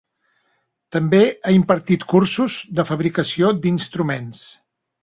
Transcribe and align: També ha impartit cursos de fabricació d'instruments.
També 0.95 1.19
ha 1.27 1.53
impartit 1.57 2.07
cursos 2.15 2.59
de 2.81 2.89
fabricació 2.91 3.57
d'instruments. 3.65 4.47